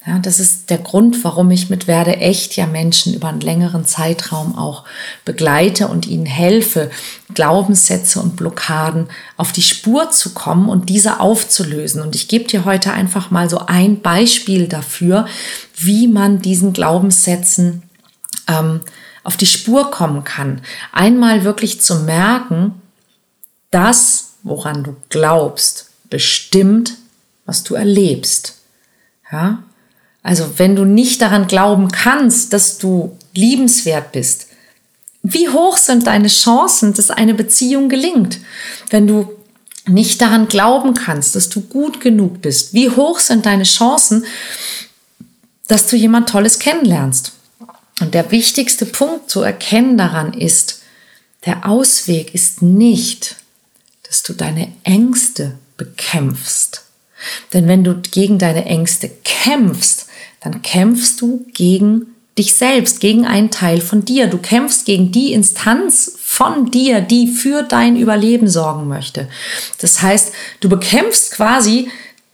Ja, 0.06 0.20
das 0.20 0.42
ist 0.42 0.70
der 0.70 0.80
Grund, 0.80 1.24
warum 1.24 1.50
ich 1.50 1.70
mit 1.70 1.88
Werde 1.88 2.18
echt 2.18 2.58
ja 2.58 2.68
Menschen 2.68 3.14
über 3.14 3.30
einen 3.30 3.40
längeren 3.40 3.86
Zeitraum 3.86 4.58
auch 4.58 4.84
begleite 5.24 5.88
und 5.88 6.06
ihnen 6.06 6.26
helfe, 6.26 6.92
Glaubenssätze 7.34 8.20
und 8.20 8.36
Blockaden 8.36 9.08
auf 9.38 9.54
die 9.54 9.62
Spur 9.62 10.12
zu 10.12 10.34
kommen 10.34 10.68
und 10.68 10.90
diese 10.90 11.22
aufzulösen. 11.22 12.02
Und 12.02 12.16
ich 12.16 12.28
gebe 12.28 12.44
dir 12.44 12.66
heute 12.66 12.92
einfach 12.92 13.32
mal 13.32 13.50
so 13.50 13.60
ein 13.60 14.02
Beispiel 14.02 14.68
dafür, 14.68 15.26
wie 15.78 16.10
man 16.10 16.42
diesen 16.42 16.74
Glaubenssätzen 16.74 17.84
ähm, 18.50 18.82
auf 19.24 19.38
die 19.38 19.46
Spur 19.46 19.92
kommen 19.92 20.24
kann. 20.24 20.62
Einmal 20.92 21.44
wirklich 21.44 21.82
zu 21.82 22.00
merken, 22.00 22.82
das, 23.72 24.34
woran 24.44 24.84
du 24.84 24.96
glaubst, 25.10 25.90
bestimmt, 26.10 26.98
was 27.46 27.64
du 27.64 27.76
erlebst. 27.76 28.60
Ja? 29.32 29.64
Also 30.22 30.58
wenn 30.58 30.76
du 30.76 30.86
nicht 30.86 31.22
daran 31.22 31.48
glauben 31.48 31.92
kannst, 31.92 32.54
dass 32.54 32.78
du 32.78 33.18
liebenswert 33.34 34.12
bist, 34.12 34.48
wie 35.24 35.48
hoch 35.50 35.78
sind 35.78 36.06
deine 36.08 36.28
Chancen, 36.28 36.94
dass 36.94 37.10
eine 37.10 37.34
Beziehung 37.34 37.88
gelingt? 37.88 38.40
Wenn 38.90 39.08
du 39.08 39.32
nicht 39.88 40.22
daran 40.22 40.48
glauben 40.48 40.94
kannst, 40.94 41.36
dass 41.36 41.50
du 41.50 41.62
gut 41.62 42.02
genug 42.02 42.42
bist, 42.42 42.74
wie 42.74 42.90
hoch 42.90 43.20
sind 43.20 43.46
deine 43.46 43.64
Chancen, 43.64 44.26
dass 45.68 45.88
du 45.88 45.96
jemand 45.96 46.30
Tolles 46.30 46.60
kennenlernst? 46.60 47.34
Und 48.00 48.14
der 48.14 48.32
wichtigste 48.32 48.86
Punkt 48.86 49.30
zu 49.30 49.42
erkennen 49.42 49.98
daran 49.98 50.34
ist, 50.34 50.82
der 51.46 51.68
Ausweg 51.68 52.34
ist 52.34 52.62
nicht, 52.62 53.36
dass 54.04 54.24
du 54.24 54.34
deine 54.34 54.72
Ängste 54.84 55.58
bekämpfst. 55.78 56.84
Denn 57.54 57.68
wenn 57.68 57.84
du 57.84 57.96
gegen 57.96 58.40
deine 58.40 58.66
Ängste 58.66 59.10
kämpfst, 59.24 60.08
dann 60.42 60.62
kämpfst 60.62 61.22
du 61.22 61.46
gegen 61.54 62.08
dich 62.38 62.56
selbst, 62.56 63.00
gegen 63.00 63.26
einen 63.26 63.52
Teil 63.52 63.80
von 63.80 64.06
dir. 64.06 64.28
Du 64.28 64.38
kämpfst 64.38 64.86
gegen 64.86 65.12
die 65.12 65.34
Instanz 65.34 66.14
von 66.20 66.72
dir, 66.72 67.02
die 67.02 67.28
für 67.28 67.64
dein 67.64 67.96
Überleben 67.96 68.48
sorgen 68.48 68.88
möchte. 68.88 69.30
Das 69.80 70.02
heißt, 70.02 70.34
du 70.60 70.70
bekämpfst 70.70 71.32
quasi 71.32 71.90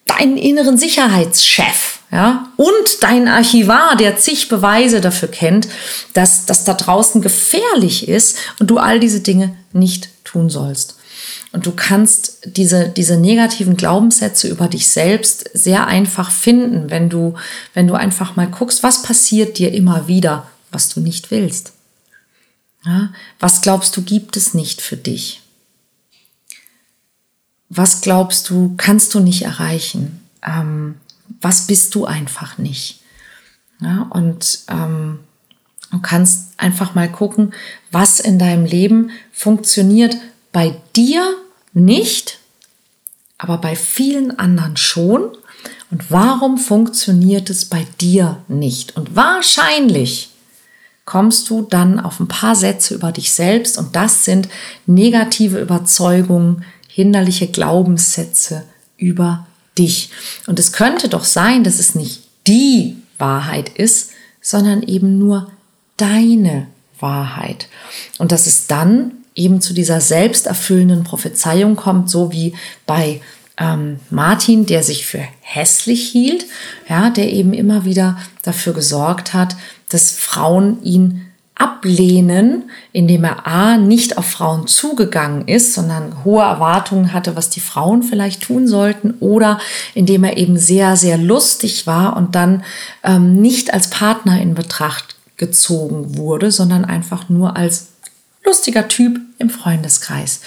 deinen 0.05 0.37
inneren 0.37 0.77
Sicherheitschef 0.77 1.98
ja, 2.11 2.51
und 2.57 3.03
dein 3.03 3.27
Archivar, 3.27 3.95
der 3.95 4.17
zig 4.17 4.49
Beweise 4.49 4.99
dafür 4.99 5.27
kennt, 5.27 5.67
dass 6.13 6.45
das 6.47 6.63
da 6.63 6.73
draußen 6.73 7.21
gefährlich 7.21 8.07
ist 8.07 8.37
und 8.59 8.71
du 8.71 8.79
all 8.79 8.99
diese 8.99 9.19
Dinge 9.19 9.55
nicht 9.73 10.09
tun 10.23 10.49
sollst. 10.49 10.95
Und 11.51 11.65
du 11.65 11.71
kannst 11.71 12.39
diese, 12.45 12.89
diese 12.89 13.17
negativen 13.17 13.75
Glaubenssätze 13.75 14.47
über 14.47 14.67
dich 14.67 14.87
selbst 14.87 15.49
sehr 15.53 15.87
einfach 15.87 16.31
finden, 16.31 16.89
wenn 16.89 17.09
du, 17.09 17.35
wenn 17.73 17.87
du 17.87 17.95
einfach 17.95 18.35
mal 18.35 18.47
guckst, 18.47 18.83
was 18.83 19.01
passiert 19.01 19.57
dir 19.57 19.71
immer 19.73 20.07
wieder, 20.07 20.47
was 20.71 20.89
du 20.89 20.99
nicht 20.99 21.31
willst. 21.31 21.73
Ja, 22.85 23.09
was 23.39 23.61
glaubst 23.61 23.97
du, 23.97 24.03
gibt 24.03 24.37
es 24.37 24.53
nicht 24.53 24.81
für 24.81 24.97
dich? 24.97 25.41
Was 27.69 28.01
glaubst 28.01 28.49
du, 28.49 28.73
kannst 28.77 29.13
du 29.13 29.19
nicht 29.19 29.43
erreichen? 29.43 30.23
Ähm, 30.45 30.95
was 31.41 31.67
bist 31.67 31.95
du 31.95 32.05
einfach 32.05 32.57
nicht? 32.57 33.01
Ja, 33.81 34.07
und 34.09 34.59
ähm, 34.67 35.19
du 35.91 35.99
kannst 35.99 36.53
einfach 36.57 36.95
mal 36.95 37.09
gucken, 37.09 37.53
was 37.91 38.19
in 38.19 38.39
deinem 38.39 38.65
Leben 38.65 39.11
funktioniert 39.31 40.17
bei 40.51 40.75
dir 40.95 41.35
nicht, 41.73 42.39
aber 43.37 43.57
bei 43.57 43.75
vielen 43.75 44.37
anderen 44.37 44.77
schon. 44.77 45.37
Und 45.91 46.11
warum 46.11 46.57
funktioniert 46.57 47.49
es 47.49 47.65
bei 47.65 47.87
dir 47.99 48.43
nicht? 48.47 48.95
Und 48.95 49.15
wahrscheinlich 49.15 50.29
kommst 51.05 51.49
du 51.49 51.63
dann 51.63 51.99
auf 51.99 52.19
ein 52.19 52.27
paar 52.27 52.55
Sätze 52.55 52.93
über 52.93 53.11
dich 53.11 53.31
selbst 53.31 53.79
und 53.79 53.95
das 53.95 54.25
sind 54.25 54.47
negative 54.85 55.59
Überzeugungen, 55.59 56.63
hinderliche 56.87 57.47
Glaubenssätze 57.47 58.65
über 58.97 59.47
dich. 59.79 60.11
Und 60.45 60.59
es 60.59 60.71
könnte 60.71 61.09
doch 61.09 61.23
sein, 61.23 61.63
dass 61.63 61.79
es 61.79 61.95
nicht 61.95 62.23
die 62.45 62.97
Wahrheit 63.17 63.69
ist, 63.69 64.11
sondern 64.41 64.83
eben 64.83 65.17
nur 65.17 65.51
deine 65.97 66.67
Wahrheit. 66.99 67.67
Und 68.17 68.31
dass 68.31 68.45
es 68.45 68.67
dann 68.67 69.11
eben 69.35 69.61
zu 69.61 69.73
dieser 69.73 70.01
selbsterfüllenden 70.01 71.03
Prophezeiung 71.03 71.75
kommt, 71.75 72.09
so 72.09 72.31
wie 72.31 72.53
bei 72.85 73.21
ähm, 73.57 73.99
Martin, 74.09 74.65
der 74.65 74.83
sich 74.83 75.05
für 75.05 75.23
hässlich 75.41 76.09
hielt, 76.09 76.45
ja, 76.87 77.09
der 77.09 77.31
eben 77.31 77.53
immer 77.53 77.85
wieder 77.85 78.17
dafür 78.43 78.73
gesorgt 78.73 79.33
hat, 79.33 79.55
dass 79.89 80.11
Frauen 80.11 80.83
ihn 80.83 81.28
ablehnen, 81.59 82.71
indem 82.93 83.25
er 83.25 83.45
A 83.45 83.77
nicht 83.77 84.17
auf 84.17 84.25
Frauen 84.25 84.65
zugegangen 84.65 85.47
ist, 85.47 85.73
sondern 85.73 86.23
hohe 86.23 86.41
Erwartungen 86.41 87.13
hatte, 87.13 87.35
was 87.35 87.49
die 87.49 87.59
Frauen 87.59 88.01
vielleicht 88.01 88.41
tun 88.41 88.65
sollten, 88.65 89.15
oder 89.19 89.59
indem 89.93 90.23
er 90.23 90.37
eben 90.37 90.57
sehr, 90.57 90.95
sehr 90.95 91.17
lustig 91.17 91.85
war 91.85 92.15
und 92.15 92.33
dann 92.33 92.63
ähm, 93.03 93.41
nicht 93.41 93.73
als 93.73 93.89
Partner 93.89 94.41
in 94.41 94.55
Betracht 94.55 95.17
gezogen 95.35 96.17
wurde, 96.17 96.49
sondern 96.49 96.85
einfach 96.85 97.27
nur 97.27 97.57
als 97.57 97.89
lustiger 98.45 98.87
Typ 98.87 99.19
im 99.37 99.49
Freundeskreis. 99.49 100.39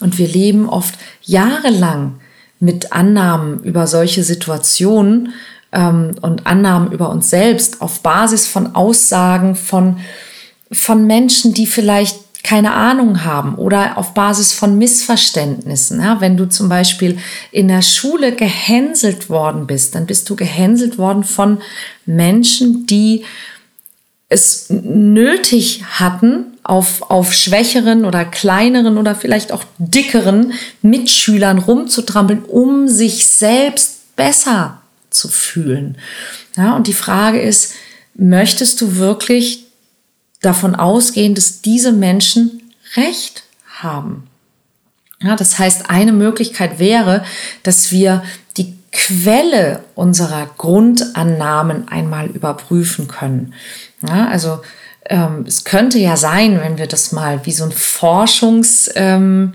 Und 0.00 0.18
wir 0.18 0.28
leben 0.28 0.68
oft 0.68 0.94
jahrelang 1.22 2.20
mit 2.60 2.92
Annahmen 2.92 3.62
über 3.62 3.86
solche 3.86 4.22
Situationen 4.22 5.32
ähm, 5.72 6.14
und 6.20 6.46
Annahmen 6.46 6.92
über 6.92 7.08
uns 7.08 7.30
selbst 7.30 7.80
auf 7.80 8.02
Basis 8.02 8.46
von 8.46 8.74
Aussagen 8.74 9.54
von 9.54 9.96
von 10.70 11.06
Menschen, 11.06 11.54
die 11.54 11.66
vielleicht 11.66 12.16
keine 12.44 12.72
Ahnung 12.72 13.24
haben 13.24 13.56
oder 13.56 13.98
auf 13.98 14.14
Basis 14.14 14.52
von 14.52 14.78
Missverständnissen. 14.78 16.00
Ja, 16.00 16.20
wenn 16.20 16.36
du 16.36 16.48
zum 16.48 16.68
Beispiel 16.68 17.18
in 17.50 17.68
der 17.68 17.82
Schule 17.82 18.32
gehänselt 18.32 19.28
worden 19.28 19.66
bist, 19.66 19.94
dann 19.94 20.06
bist 20.06 20.30
du 20.30 20.36
gehänselt 20.36 20.98
worden 20.98 21.24
von 21.24 21.60
Menschen, 22.06 22.86
die 22.86 23.24
es 24.28 24.66
nötig 24.70 25.84
hatten, 25.90 26.44
auf, 26.62 27.10
auf 27.10 27.32
schwächeren 27.32 28.04
oder 28.04 28.24
kleineren 28.24 28.98
oder 28.98 29.14
vielleicht 29.14 29.52
auch 29.52 29.64
dickeren 29.78 30.52
Mitschülern 30.82 31.58
rumzutrampeln, 31.58 32.44
um 32.44 32.88
sich 32.88 33.26
selbst 33.26 34.14
besser 34.16 34.82
zu 35.10 35.28
fühlen. 35.28 35.96
Ja, 36.56 36.76
und 36.76 36.86
die 36.86 36.92
Frage 36.92 37.40
ist, 37.40 37.72
möchtest 38.14 38.80
du 38.80 38.96
wirklich 38.96 39.67
davon 40.40 40.74
ausgehen, 40.74 41.34
dass 41.34 41.62
diese 41.62 41.92
Menschen 41.92 42.72
Recht 42.96 43.44
haben. 43.80 44.28
Ja, 45.20 45.34
das 45.36 45.58
heißt, 45.58 45.90
eine 45.90 46.12
Möglichkeit 46.12 46.78
wäre, 46.78 47.24
dass 47.62 47.90
wir 47.90 48.22
die 48.56 48.74
Quelle 48.92 49.84
unserer 49.94 50.46
Grundannahmen 50.56 51.88
einmal 51.88 52.28
überprüfen 52.28 53.08
können. 53.08 53.52
Ja, 54.06 54.28
also 54.28 54.60
ähm, 55.06 55.44
es 55.46 55.64
könnte 55.64 55.98
ja 55.98 56.16
sein, 56.16 56.60
wenn 56.60 56.78
wir 56.78 56.86
das 56.86 57.12
mal 57.12 57.44
wie 57.44 57.52
so 57.52 57.64
ein 57.64 57.72
Forschungsprojekt 57.72 58.94
ähm, 58.96 59.52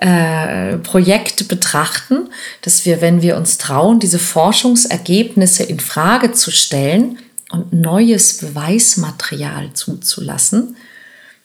äh, 0.00 1.44
betrachten, 1.48 2.28
dass 2.62 2.84
wir, 2.84 3.00
wenn 3.00 3.22
wir 3.22 3.36
uns 3.36 3.58
trauen, 3.58 4.00
diese 4.00 4.18
Forschungsergebnisse 4.18 5.62
in 5.62 5.78
Frage 5.80 6.32
zu 6.32 6.50
stellen, 6.50 7.18
und 7.50 7.72
neues 7.72 8.38
Beweismaterial 8.38 9.72
zuzulassen, 9.72 10.76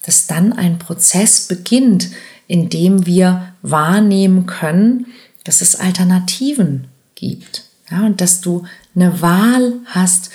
dass 0.06 0.28
dann 0.28 0.54
ein 0.54 0.80
Prozess 0.80 1.48
beginnt, 1.48 2.10
in 2.48 2.70
dem 2.70 3.06
wir 3.06 3.54
wahrnehmen 3.62 4.46
können, 4.46 5.08
dass 5.44 5.62
es 5.62 5.76
Alternativen 5.76 6.88
gibt. 7.16 7.64
Ja, 7.90 8.06
und 8.06 8.22
dass 8.22 8.42
du 8.42 8.66
eine 8.96 9.22
Wahl 9.22 9.74
hast, 9.86 10.30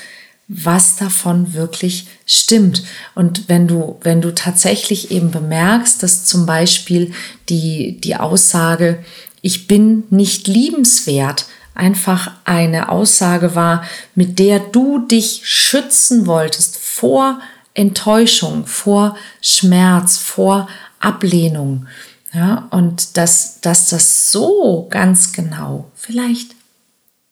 was 0.49 0.97
davon 0.97 1.53
wirklich 1.53 2.07
stimmt. 2.25 2.83
Und 3.15 3.49
wenn 3.49 3.69
du, 3.69 3.99
wenn 4.03 4.23
du 4.23 4.35
tatsächlich 4.35 5.11
eben 5.11 5.31
bemerkst, 5.31 6.03
dass 6.03 6.25
zum 6.25 6.47
Beispiel 6.47 7.13
die, 7.51 8.01
die 8.01 8.17
Aussage, 8.17 9.05
ich 9.43 9.69
bin 9.69 10.05
nicht 10.09 10.49
liebenswert, 10.49 11.47
einfach 11.79 12.33
eine 12.45 12.91
Aussage 12.91 13.55
war, 13.55 13.85
mit 14.15 14.39
der 14.39 14.59
du 14.59 14.99
dich 15.07 15.43
schützen 15.45 16.27
wolltest 16.27 16.77
vor 16.77 17.41
Enttäuschung, 17.75 18.67
vor 18.67 19.17
Schmerz, 19.41 20.19
vor 20.19 20.69
Ablehnung. 20.99 21.87
Ja, 22.35 22.69
und 22.71 23.17
dass, 23.17 23.61
dass 23.61 23.89
das 23.89 24.31
so 24.31 24.87
ganz 24.91 25.33
genau 25.33 25.91
vielleicht 25.95 26.55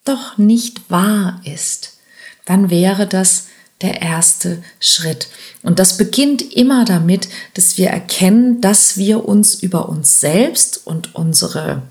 doch 0.05 0.39
nicht 0.39 0.91
wahr 0.91 1.41
ist, 1.45 1.99
dann 2.45 2.71
wäre 2.71 3.07
das 3.07 3.49
der 3.83 4.01
erste 4.01 4.63
Schritt. 4.81 5.29
Und 5.63 5.79
das 5.79 5.99
beginnt 5.99 6.41
immer 6.55 6.85
damit, 6.85 7.29
dass 7.55 7.77
wir 7.77 7.89
erkennen, 7.89 8.61
dass 8.61 8.97
wir 8.97 9.27
uns 9.27 9.55
über 9.57 9.89
uns 9.89 10.21
selbst 10.21 10.87
und 10.87 11.15
unsere 11.15 11.83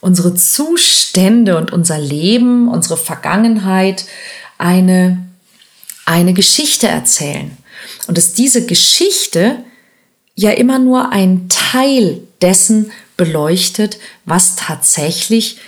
unsere 0.00 0.34
Zustände 0.34 1.56
und 1.56 1.72
unser 1.72 1.98
Leben, 1.98 2.68
unsere 2.68 2.96
Vergangenheit 2.96 4.04
eine, 4.58 5.26
eine 6.04 6.34
Geschichte 6.34 6.88
erzählen. 6.88 7.56
Und 8.06 8.18
dass 8.18 8.32
diese 8.32 8.66
Geschichte 8.66 9.64
ja 10.34 10.50
immer 10.50 10.78
nur 10.78 11.10
ein 11.10 11.48
Teil 11.48 12.20
dessen 12.40 12.92
beleuchtet, 13.16 13.98
was 14.24 14.56
tatsächlich 14.56 15.58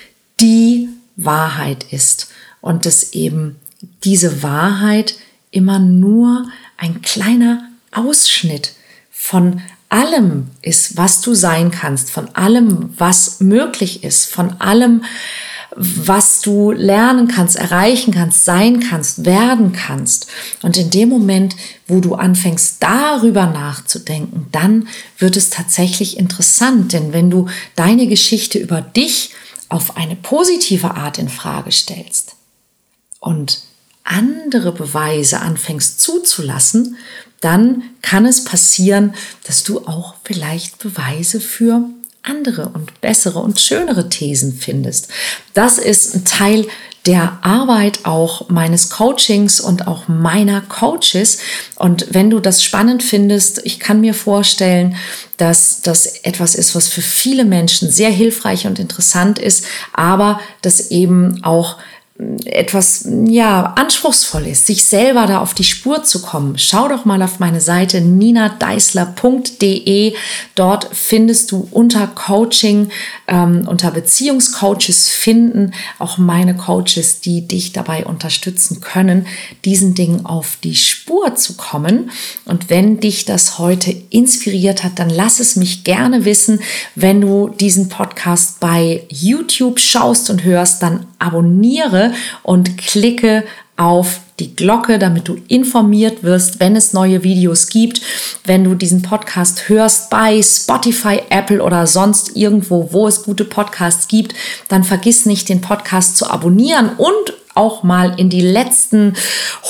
die 0.41 0.89
Wahrheit 1.17 1.87
ist. 1.91 2.29
Und 2.61 2.87
dass 2.87 3.13
eben 3.13 3.57
diese 4.05 4.43
Wahrheit 4.43 5.17
immer 5.51 5.79
nur 5.79 6.49
ein 6.77 7.03
kleiner 7.03 7.69
Ausschnitt 7.93 8.73
von 9.11 9.61
allem 9.91 10.49
ist, 10.63 10.97
was 10.97 11.21
du 11.21 11.35
sein 11.35 11.71
kannst, 11.71 12.11
von 12.11 12.35
allem, 12.35 12.95
was 12.97 13.41
möglich 13.41 14.03
ist, 14.03 14.27
von 14.33 14.61
allem, 14.61 15.05
was 15.77 16.41
du 16.41 16.73
lernen 16.73 17.29
kannst, 17.29 17.57
erreichen 17.57 18.13
kannst, 18.13 18.45
sein 18.45 18.81
kannst, 18.81 19.25
werden 19.25 19.73
kannst. 19.73 20.27
Und 20.63 20.77
in 20.77 20.91
dem 20.91 21.09
Moment, 21.09 21.55
wo 21.87 22.01
du 22.01 22.15
anfängst, 22.15 22.83
darüber 22.83 23.47
nachzudenken, 23.47 24.47
dann 24.53 24.89
wird 25.19 25.37
es 25.37 25.51
tatsächlich 25.51 26.19
interessant, 26.19 26.93
denn 26.93 27.13
wenn 27.13 27.31
du 27.31 27.47
deine 27.77 28.07
Geschichte 28.07 28.59
über 28.59 28.81
dich 28.81 29.31
auf 29.69 29.97
eine 29.97 30.17
positive 30.17 30.97
Art 30.97 31.19
in 31.19 31.29
Frage 31.29 31.71
stellst 31.71 32.35
und 33.21 33.63
andere 34.05 34.73
Beweise 34.73 35.41
anfängst 35.41 36.01
zuzulassen, 36.01 36.97
dann 37.41 37.83
kann 38.03 38.27
es 38.27 38.45
passieren, 38.45 39.15
dass 39.45 39.65
du 39.65 39.87
auch 39.87 40.15
vielleicht 40.25 40.79
Beweise 40.79 41.41
für 41.41 41.85
andere 42.23 42.69
und 42.69 43.01
bessere 43.01 43.39
und 43.39 43.61
schönere 43.61 44.09
Thesen 44.11 44.53
findest. 44.53 45.09
Das 45.55 45.79
ist 45.79 46.15
ein 46.15 46.25
Teil 46.25 46.67
der 47.07 47.39
Arbeit 47.41 48.01
auch 48.05 48.51
meines 48.51 48.91
Coachings 48.91 49.59
und 49.59 49.87
auch 49.87 50.07
meiner 50.09 50.61
Coaches. 50.61 51.39
Und 51.77 52.09
wenn 52.11 52.29
du 52.29 52.41
das 52.41 52.63
spannend 52.63 53.03
findest, 53.03 53.65
ich 53.65 53.81
kann 53.81 54.03
mir 54.03 54.13
vorstellen, 54.13 54.97
dass 55.39 55.81
das 55.81 56.05
etwas 56.25 56.55
ist, 56.55 56.75
was 56.75 56.89
für 56.89 57.01
viele 57.01 57.47
Menschen 57.47 57.91
sehr 57.91 58.11
hilfreich 58.11 58.67
und 58.67 58.79
interessant 58.79 59.39
ist, 59.39 59.65
aber 59.95 60.41
das 60.61 60.91
eben 60.91 61.43
auch 61.43 61.79
etwas 62.45 63.09
ja 63.25 63.73
anspruchsvoll 63.77 64.49
ist, 64.49 64.67
sich 64.67 64.85
selber 64.85 65.27
da 65.27 65.41
auf 65.41 65.55
die 65.55 65.65
Spur 65.65 66.05
zu 66.05 66.21
kommen, 66.21 66.59
schau 66.59 66.87
doch 66.89 67.07
mal 67.07 67.23
auf 67.23 67.39
meine 67.39 67.63
Seite 67.63 68.03
ninadeisler.de. 68.03 70.13
Dort 70.55 70.91
findest 70.93 71.53
du 71.53 71.67
unter 71.71 72.07
Coaching, 72.09 72.91
ähm, 73.27 73.67
unter 73.67 73.91
Beziehungscoaches 73.91 75.09
finden 75.09 75.73
auch 75.99 76.19
meine 76.19 76.55
Coaches, 76.55 77.21
die 77.21 77.49
dich 77.49 77.73
dabei 77.73 78.05
unterstützen 78.05 78.81
können, 78.81 79.27
diesen 79.65 79.95
Dingen 79.95 80.27
auf 80.27 80.59
die 80.63 80.77
Spur 80.77 81.37
zu 81.37 81.55
kommen. 81.55 82.11
Und 82.45 82.69
wenn 82.69 83.01
dich 83.01 83.25
das 83.25 83.59
heute 83.59 83.97
inspiriert 84.11 84.85
hat, 84.85 84.99
dann 84.99 85.09
lass 85.09 85.41
es 85.41 85.57
mich 85.57 85.85
gerne 85.85 86.27
wissen. 86.27 86.61
Wenn 86.95 87.23
du 87.23 87.49
diesen 87.49 87.89
Podcast 87.89 88.61
bei 88.61 89.05
YouTube 89.09 89.81
schaust 89.81 90.29
und 90.29 90.45
hörst, 90.45 90.83
dann 90.83 91.07
abonniere 91.19 92.10
und 92.43 92.79
klicke 92.79 93.45
auf 93.77 94.21
die 94.41 94.55
Glocke, 94.55 94.99
damit 94.99 95.29
du 95.29 95.39
informiert 95.49 96.23
wirst, 96.23 96.61
wenn 96.61 96.77
es 96.77 96.93
neue 96.93 97.23
Videos 97.23 97.69
gibt. 97.69 98.01
Wenn 98.45 98.65
du 98.65 98.75
diesen 98.75 99.03
Podcast 99.03 99.69
hörst 99.69 100.11
bei 100.11 100.43
Spotify, 100.43 101.21
Apple 101.31 101.63
oder 101.63 101.87
sonst 101.87 102.37
irgendwo, 102.37 102.93
wo 102.93 103.07
es 103.07 103.23
gute 103.23 103.45
Podcasts 103.45 104.09
gibt, 104.09 104.35
dann 104.69 104.85
vergiss 104.85 105.25
nicht, 105.25 105.49
den 105.49 105.61
Podcast 105.61 106.17
zu 106.17 106.29
abonnieren 106.29 106.91
und 106.97 107.35
auch 107.55 107.83
mal 107.83 108.19
in 108.19 108.29
die 108.29 108.41
letzten 108.41 109.15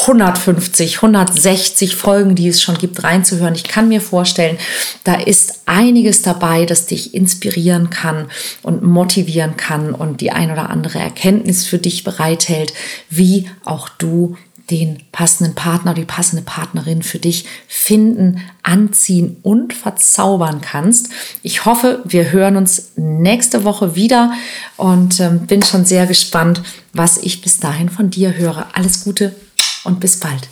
150, 0.02 0.96
160 0.96 1.96
Folgen, 1.96 2.34
die 2.34 2.48
es 2.48 2.62
schon 2.62 2.78
gibt, 2.78 3.02
reinzuhören. 3.02 3.54
Ich 3.54 3.64
kann 3.64 3.88
mir 3.88 4.00
vorstellen, 4.00 4.58
da 5.04 5.14
ist 5.14 5.62
einiges 5.66 6.22
dabei, 6.22 6.66
das 6.66 6.86
dich 6.86 7.14
inspirieren 7.14 7.90
kann 7.90 8.30
und 8.62 8.82
motivieren 8.82 9.56
kann 9.56 9.94
und 9.94 10.20
die 10.20 10.30
ein 10.30 10.50
oder 10.50 10.70
andere 10.70 10.98
Erkenntnis 10.98 11.66
für 11.66 11.78
dich 11.78 12.04
bereithält, 12.04 12.72
wie 13.08 13.48
auch 13.64 13.88
du 13.88 14.36
den 14.70 15.02
passenden 15.12 15.54
Partner, 15.54 15.94
die 15.94 16.04
passende 16.04 16.42
Partnerin 16.42 17.02
für 17.02 17.18
dich 17.18 17.46
finden, 17.66 18.40
anziehen 18.62 19.36
und 19.42 19.72
verzaubern 19.72 20.60
kannst. 20.60 21.10
Ich 21.42 21.64
hoffe, 21.64 22.02
wir 22.04 22.30
hören 22.32 22.56
uns 22.56 22.92
nächste 22.96 23.64
Woche 23.64 23.96
wieder 23.96 24.32
und 24.76 25.20
ähm, 25.20 25.46
bin 25.46 25.62
schon 25.62 25.84
sehr 25.84 26.06
gespannt, 26.06 26.62
was 26.92 27.18
ich 27.18 27.42
bis 27.42 27.58
dahin 27.58 27.88
von 27.88 28.10
dir 28.10 28.36
höre. 28.36 28.68
Alles 28.74 29.04
Gute 29.04 29.34
und 29.84 30.00
bis 30.00 30.20
bald. 30.20 30.48